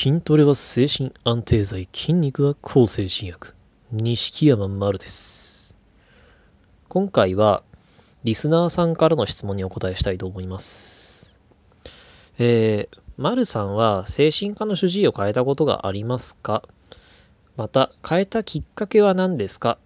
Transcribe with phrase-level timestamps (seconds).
[0.00, 3.56] 筋トレは精神安定剤、筋肉は抗精神薬。
[3.90, 5.74] 錦山丸です。
[6.86, 7.64] 今回は、
[8.22, 11.36] リスナーさんからの質問にお答えしたいと思います。
[12.38, 16.62] えー、丸さんは精神科の主治医を変えたことがありますか？
[17.56, 19.78] また、変えたきっかけは何ですか？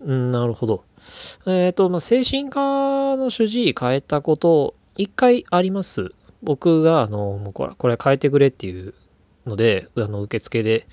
[0.00, 0.82] うん、なるほど。
[1.46, 6.10] えっ、と、まあ、精神科の主治医変えたこと、一回あります。
[6.42, 8.94] 僕が、あの、もうこれ、これ変えてくれっていう
[9.46, 10.86] ので、あの、受付で、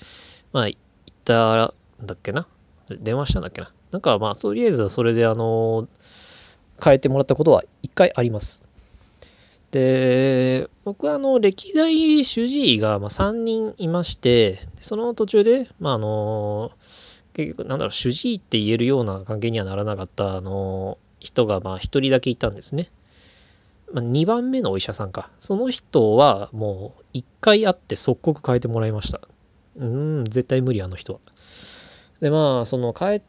[0.52, 1.66] まあ、行った
[2.02, 2.48] んだっけな？
[2.90, 3.72] 電話したんだっけな？
[3.92, 5.88] なんか、まあ、とりあえずはそれで、あの、
[6.84, 8.64] 変えてもらったことは一回あります。
[9.72, 16.72] で、僕は、あの、歴代主治医が、まあ、3人いまして、その途中で、まあ、あの、
[17.34, 22.90] 結局、なんだろう、主治医って言えるような関係にはならなかった、あの、人が、まあ、1人だけいたんですね。
[23.94, 25.30] ま、2番目のお医者さんか。
[25.40, 29.22] その人はもう1回会って即刻変えてもらいました。
[29.78, 31.20] うん、絶対無理、あの人は。
[32.20, 33.22] で、まあ、その変え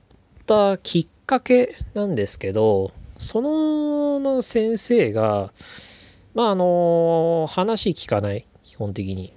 [0.46, 5.52] たきっかけなんですけど、その、まあ、先生が、
[6.34, 9.32] まあ、あの、話聞かない、基本的に。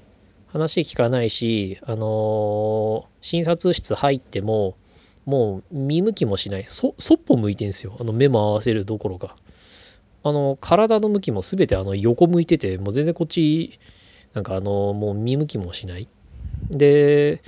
[0.48, 4.76] 話聞かないし、あの、診察室入っても、
[5.26, 6.64] もう見向きもしない。
[6.68, 7.96] そ、そっぽ向いてんすよ。
[8.00, 9.36] あの、目も合わせるどころか。
[10.24, 13.80] あの体の向きも全てあの横向いててもう全然こっち
[14.34, 16.08] なんかあのもう見向きもしない。
[16.70, 17.42] で、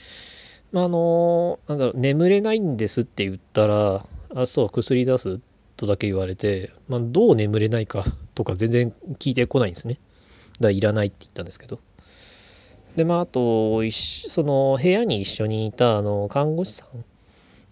[0.71, 5.39] まあ、あのなんだろう眠れないんですって言ったらあそう薬出す
[5.77, 8.03] とだけ言われて、まあ、どう眠れないか
[8.33, 9.95] とか全然聞いてこないんですね。
[9.95, 11.79] だからいらないって言ったんですけど。
[12.95, 17.03] でまああとその部屋に一緒にいたあの看護師さん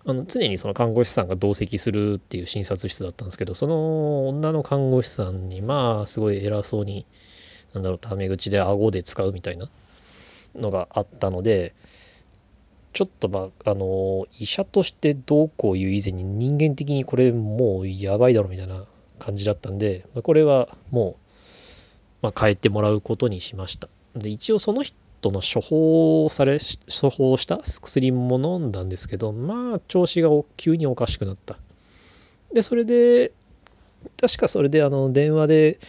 [0.06, 7.06] あの常にその看護師さんが同席するっていう診察室だったんですけどその女の看護師さんにまあすごい偉そうに
[7.74, 9.70] なんだろうタメ口で顎で使うみたいな
[10.56, 11.74] のがあったので
[12.92, 18.84] ちょっとまああの医者としてどうこういう以前に人間的にこれもうやばいだろみたいな
[19.20, 21.16] 感じだったんでこれはも
[22.22, 23.88] う、まあ、変えてもらうことにしました。
[24.16, 24.96] で一応その人
[25.32, 26.58] の処方され
[27.02, 31.58] 処方した薬も飲んだんですけどまあ調子が急におかしくなった。
[32.54, 33.32] でそれで
[34.20, 35.80] 確かそれであの電話で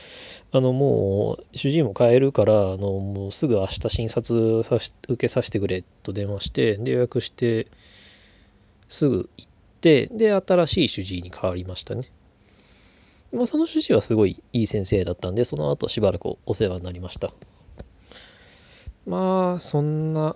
[0.53, 7.67] あのもう主治医も変えるからあのもうすぐ明日診察さし受けさせてくれと電話してで予約して
[8.89, 9.51] すぐ行っ
[9.81, 12.05] てで新しい主治医に変わりましたね。
[13.33, 17.33] まあその主治医はすごいいい先生だったんでその後しばらくお世話になりました。
[19.07, 20.35] まあそんな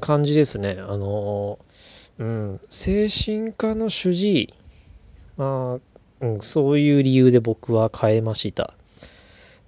[0.00, 0.76] 感じですね。
[0.78, 1.58] あの
[2.18, 4.54] うん精神科の主治医。
[5.36, 5.78] ま
[6.20, 8.74] あ、うん、そういう理由で僕は変えました。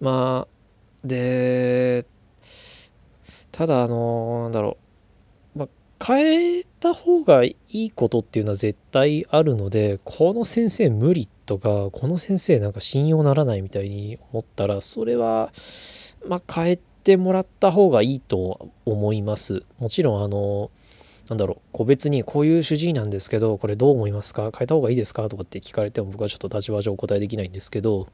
[0.01, 2.05] まあで
[3.51, 4.77] ただあのなんだろ
[5.55, 5.69] う、まあ、
[6.05, 15.53] 変えた方がいいことっていうのは絶対あるのでこの先生無理とかこの先生なんか信用ならないみたいに思ったらそれは
[16.27, 19.63] まあ変えてってもらった方がいいと思います。
[19.79, 20.71] もちろんあの
[21.29, 24.45] なんだろう個別にこういう主治医なんですけどこれどう思いますか？
[24.45, 25.29] 変えた方がいいですか？
[25.29, 28.07] とかって聞かれても僕はちょっと立場上お答えできないんですけど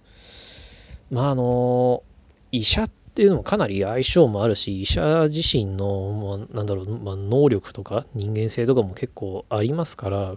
[1.08, 2.02] まああの
[2.50, 10.34] 医者っていうのもかなり相性もあるし医者自身の、まあ、なんだろう、まあ、能力とか人間性とかも結構ありますから、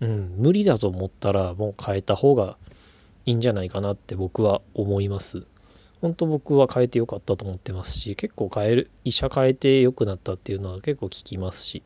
[0.00, 2.56] うん、無理だと思ったらもう変えた方が
[3.26, 5.44] いいんじゃないかなって僕は思います。
[6.00, 11.82] 本当僕は変えてよかったと思ってますし結構変える医者変えて良くなったっていうのは結構聞きますし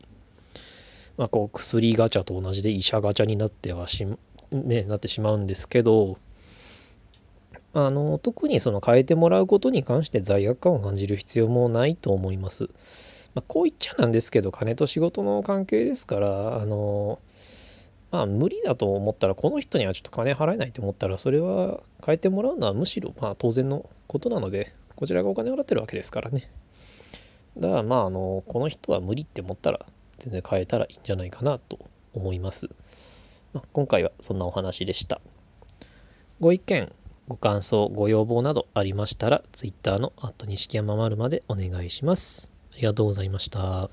[1.17, 4.05] まあこう薬ガチャと同じで医者ガチャになってはし、
[4.51, 6.17] ね、なってしまうんですけど
[7.73, 12.69] あの特にその変えてもらうことに関して罪悪感を感じる必要もないと思います。
[13.35, 17.19] まあ、こう言っちゃなんですけど金と仕事の関係ですからあの
[18.15, 26.49] まあ無理だと思ったらこの人にはちょっと金払えないと思ったらそれは変えてもらうのはむしろまあ当然のことなのでこちらがお金払ってるわけですからね。
[27.57, 29.85] だからまああのこの人は無理って思ったら
[30.17, 31.77] 全然変えたらいいんじゃないかなと
[32.13, 32.69] 思います、
[33.53, 35.19] まあ、今回はそんなお話でした。
[36.39, 36.91] ご意見
[37.27, 40.13] ご感想ご要望などありましたら Twitter の
[40.47, 42.51] 錦山丸までお願いします。
[42.73, 43.89] ありがとうございました。